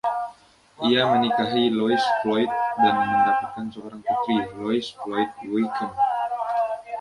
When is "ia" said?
0.89-1.01